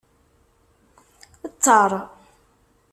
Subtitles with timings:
[1.53, 1.91] Tter.